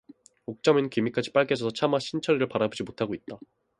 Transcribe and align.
옥점이는 0.47 0.89
귀밑까지 0.89 1.31
빨개져서 1.31 1.73
차마 1.73 1.99
신철이를 1.99 2.49
바라보지 2.49 2.81
못하고 2.81 3.13
있다. 3.13 3.37